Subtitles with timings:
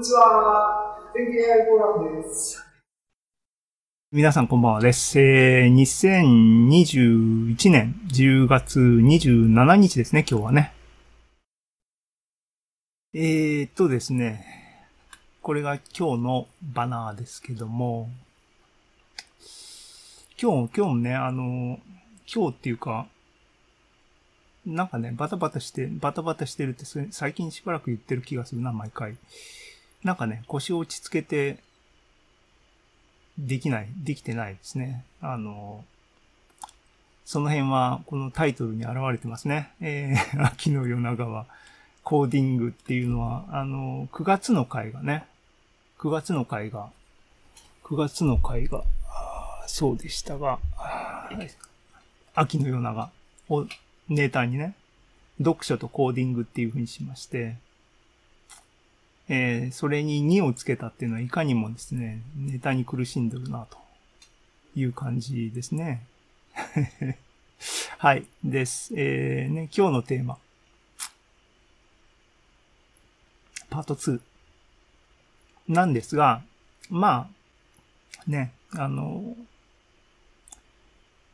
[0.00, 0.96] にちは。
[1.12, 2.64] 天気 AI フォーラムです。
[4.10, 5.20] 皆さんこんばんはです。
[5.20, 10.72] えー、2021年10月27日ですね、今日はね。
[13.12, 14.86] えーっとですね、
[15.42, 18.08] これが今日のバナーですけども、
[20.40, 21.78] 今日、今日もね、あの、
[22.34, 23.06] 今日っていうか、
[24.64, 29.18] なんかね、バタバタして、バタバタしてるって最近しばらく言ってる気がするな、毎回。
[30.04, 31.58] なんかね、腰を落ち着けて、
[33.38, 35.04] できない、できてないですね。
[35.20, 35.84] あの、
[37.24, 39.70] その辺はこのタイトルに現れてますね。
[39.80, 41.46] えー、 秋の夜長は。
[42.02, 45.26] コーディングっていうのは、あの、9月の回がね、
[45.98, 46.90] 9月の回が、
[47.84, 48.82] 9月の回が、
[49.66, 50.58] そうでしたが、
[52.34, 53.10] 秋の夜長
[53.48, 53.66] を
[54.08, 54.74] ネタにね、
[55.38, 57.56] 読書とコーディングっていう風にしまして、
[59.32, 63.78] えー、それに2をつけたっていうのはいかにもですね、ネタに苦しんでるなと
[64.74, 66.04] いう感じですね。
[67.98, 68.26] はい。
[68.42, 68.92] です。
[68.96, 70.36] えー、ね、今日のテーマ。
[73.70, 74.20] パート2。
[75.68, 76.42] なんですが、
[76.88, 77.30] ま
[78.26, 79.44] あ、ね、あの、っ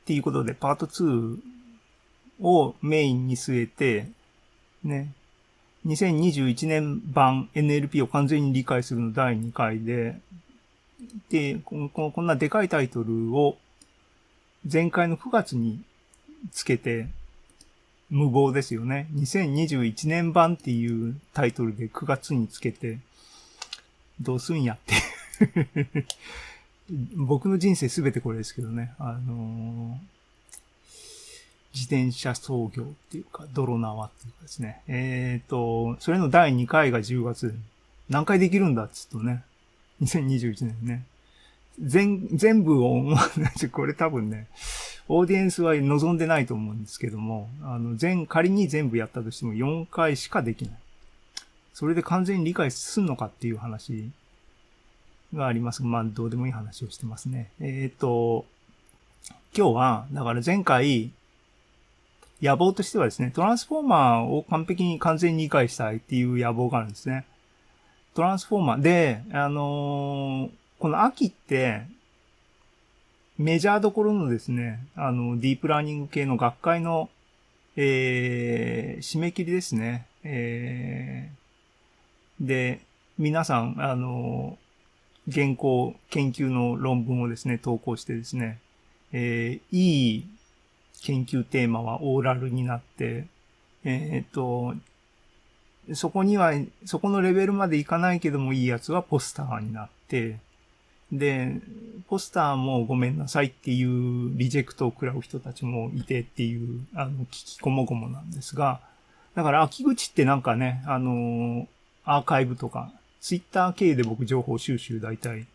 [0.04, 1.38] ていうことで、パート2
[2.42, 4.10] をメインに据えて、
[4.84, 5.14] ね、
[5.86, 10.18] 2021年版 NLP を完全に理解するの第2回で、
[11.30, 13.56] で、こここんなでかいタイトルを
[14.70, 15.80] 前回の9月に
[16.50, 17.06] つけて、
[18.10, 19.08] 無謀ですよね。
[19.14, 22.98] 2021年版っていうタイトルで9月につけて、
[24.20, 26.06] どうすんやって
[27.16, 28.92] 僕の人生すべてこれですけどね。
[28.98, 30.15] あのー
[31.76, 34.80] 自転車操業っていうか、泥縄っていうかですね。
[34.88, 37.54] えっ、ー、と、それの第2回が10月。
[38.08, 39.44] 何回できるんだっつうとね。
[40.00, 41.04] 2021年ね。
[41.78, 43.20] 全、全部を思わ
[43.56, 44.46] ず、これ多分ね、
[45.06, 50.74] オーディエンスは望んでないと思うんですけども、あの、全、仮に全部やったとしても4回しかできない。
[51.74, 54.10] それで完全に理解すんのかっていう話
[55.34, 57.50] がありますまあ、どうでもいい話をしてますね。
[57.60, 58.46] えっ、ー、と、
[59.54, 61.10] 今日は、だから前回、
[62.42, 67.24] 野望としてはですね、トランスフォーマーを完璧に完全に理解したいっていう野望があるんですね。
[68.14, 71.82] トランスフォーマーで、あのー、この秋って、
[73.38, 77.10] メジャーどころのですね、あの、ディープラーニング系の学会の、
[77.76, 80.06] えー、締め切りですね。
[80.24, 82.80] えー、で、
[83.18, 84.58] 皆さん、あの、
[85.30, 88.58] 原稿、研究の論文をですね、投稿してですね、
[89.12, 90.26] えー、いい
[91.02, 93.26] 研究テーマはオーラルになって、
[93.84, 94.74] えっ、と、
[95.94, 96.52] そこには、
[96.84, 100.38] そこのレベルまでいかないけどもいいやつはポスターになって、
[101.12, 101.60] で、
[102.08, 108.80] ポスターもごめんなさいっていうリジェクトを食らう人たちもいてっていう、あの、聞きこもごもなんですが、
[109.34, 111.68] だから秋口ってなんかね、あの、
[112.04, 112.90] アーカイブとか、
[113.20, 115.46] ツイッター経由で僕情報収集大体、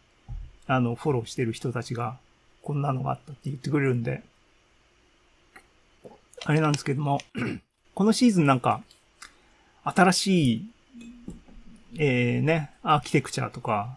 [0.68, 2.18] あの、フォローしてる人たちが、
[2.62, 4.23] こんなのがあったって言ってくれるんで、
[6.46, 7.19] あれなんですけども、
[7.94, 8.81] このシーズンなんか、
[9.84, 10.66] 新しい、
[11.97, 13.96] えー、ね、アーキテクチャとか、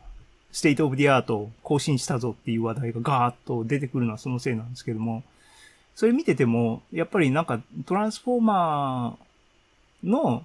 [0.52, 5.25] state of the art を更新したぞっていう話題がガーッと出てくるのはそのせいなんですけども、
[5.94, 10.44] それ見てても、やっぱりなんかトランスフォーマーの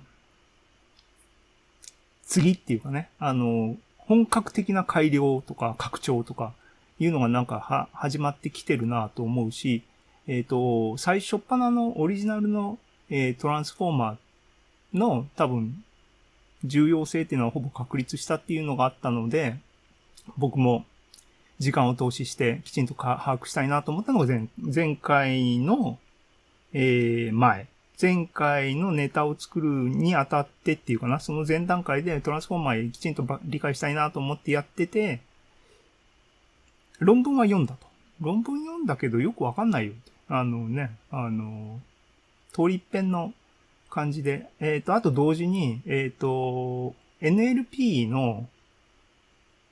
[2.26, 6.54] 次っていうかね、あの、本格的な改良とか拡張とか
[7.00, 9.84] いうのがなんかは始まってきてるなと思うし、
[10.30, 12.78] えっ、ー、と、最初っ端のオリジナルの、
[13.10, 15.84] えー、トランスフォーマーの多分
[16.64, 19.58] 重要性っていうのはほぼ確立したっていうのがあったので、
[20.38, 20.86] 僕も
[21.58, 25.98] 時間を投資してきちんと把握したいなと思ったのが前前回の、
[26.74, 27.68] えー、前。
[28.00, 35.22] 前回のネタを作るにあたってっていうかな、その前段階でトランスフォーマーきちんと理解したいなと思ってやってて、
[37.00, 37.88] 論文は読んだと。
[38.22, 39.94] 論文読んだけどよくわかんないよ。
[40.30, 41.80] あのね、あの、
[42.54, 43.34] 通り一遍の
[43.90, 48.48] 感じで、えっ、ー、と、あと同時に、えっ、ー、と、NLP の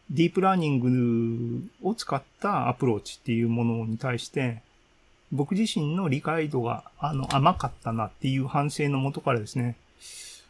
[0.09, 4.61] ディープラーニングを使ったアプローチっていうものに対して、
[5.31, 9.75] 僕自身の理解度が、あの、甘かったなっていう反省のもとからですね、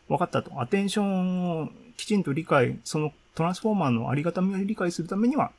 [0.07, 0.61] 分かったと。
[0.61, 5.51] アテンションをきちんと理解、そのトランスフォーマーのありがたみを理解するためには、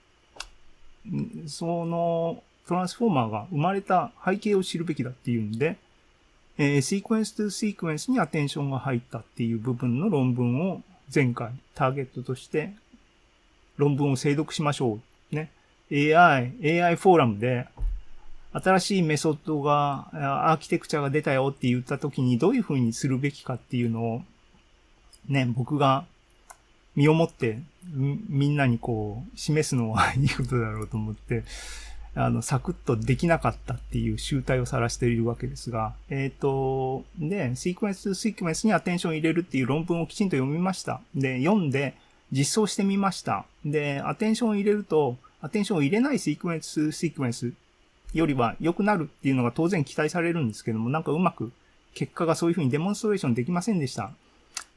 [1.46, 5.78] そのトランスフォーマーが生まれた背景を知るべきだっていうんで、
[6.58, 10.82] えー、シークエンスとシークエンスにアテンションが入ったっていう部分の論文を
[11.12, 12.74] 前回ターゲットとして
[13.78, 14.98] 論文を精読しましょ
[15.32, 15.34] う。
[15.34, 15.50] ね。
[15.90, 17.66] AI、AI フォーラムで
[18.52, 20.08] 新しいメソッドが、
[20.50, 24.22] アーキテクチャが出たよって言った時にどういう風にするべきかっていうのを、
[25.28, 26.04] ね、僕が
[26.96, 27.60] 身をもって
[27.94, 31.44] みんなにこう示すのは いいことだろうと思って、
[32.14, 41.00] あの、サクッとできなかったっていう集体を晒しているわけですが、えっ、ー、と、で、シークエンスシークエンスにアテンション入れるっていう論文をきちんと読みました。
[41.14, 41.94] で、読んで
[42.32, 43.44] 実装してみました。
[43.64, 47.52] で、アテンションを入れると、アテンションを入れないシークエンスシークエンス
[48.12, 51.52] よりは良くなるっていうのが当然期待されるんですけども、なんかうまく
[51.94, 54.10] 結果がそういうふうにデモンストレーションできませんでした。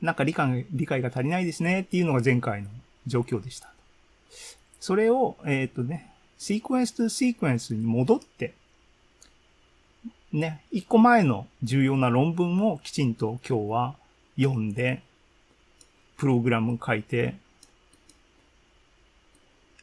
[0.01, 2.69] なんか理解理解が足りないですねっていうのが前回の
[3.07, 3.71] 状況でした。
[4.79, 6.10] それを、えっ、ー、とね、
[6.41, 8.55] シークエンスとシークエンスに戻って、
[10.33, 13.95] ね、一個前の重要な論文をきちんと今日は
[14.37, 15.03] 読んで、
[16.17, 17.35] プログラム書いて、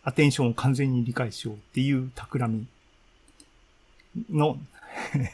[0.02, 2.66] アテンションを完全に理解しようっていう企み
[4.28, 4.58] の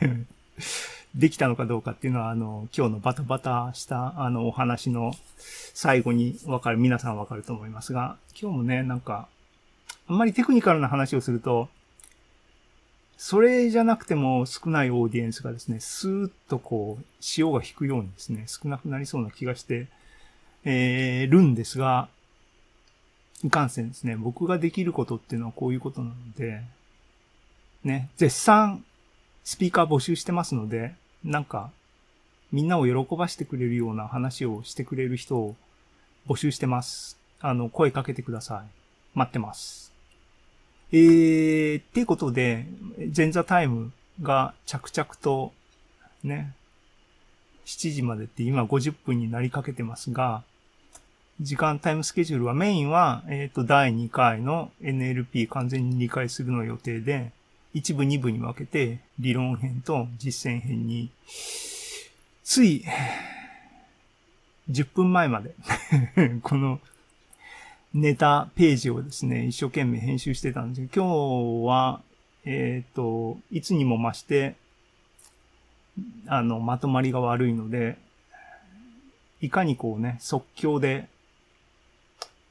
[1.17, 9.27] できたのかどうかっていうのは、あの、今日のバタバタした、あの、お話の最後にわかる、皆さんわかると思いますが、今日もね、なんか、
[10.09, 11.69] あんまりテクニカルな話をすると、
[13.17, 19.87] それじゃなくても少ないオーディエンスがですね、スーッとこう、潮が引くようにですね、少なくなりそうな気がして、
[20.65, 22.09] えー、るんですが、
[23.43, 26.62] いかんせんですね、僕ができることっていうのはこういうことなので、
[27.85, 28.85] ね、絶賛
[29.45, 31.71] スピーカー募集してますので、なんか、
[32.51, 35.56] みんなを喜ばしてくれるような話をしてくれる人を
[36.27, 37.19] 募集してます。
[37.41, 39.19] あの、声かけてください。
[39.19, 39.94] 待ってます。
[40.92, 42.66] えー、っていうことで、
[43.16, 43.92] 前座タイム
[44.22, 45.52] が着々と、
[46.22, 46.54] ね、
[47.66, 50.42] 7時までって今50分になりかけてますが、
[51.40, 57.32] 時間タイムスケジュールはメインは、えっ、ー、と、第2回の NLP 完全に理解するの予定で、
[57.72, 61.10] 一部二部に分けて、理論編と実践編に、
[62.44, 62.84] つい、
[64.70, 65.54] 10分前まで
[66.42, 66.81] この
[67.94, 72.02] ネタページをですね、一生懸命編集してたんですけど、今日は、
[72.44, 74.56] えっ、ー、と、いつにも増して、
[76.26, 77.96] あの、まとまりが悪いので、
[79.41, 81.08] いかにこうね、即興で、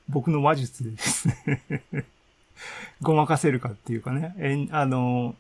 [0.08, 1.72] 僕の話術でですね
[3.02, 5.36] ごまかせるかっていうかね、えあの、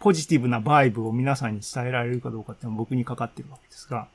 [0.00, 4.08] ポジティブなバイブを皆さんに伝えられるかどうかっていうのは僕にかかってるわけですが、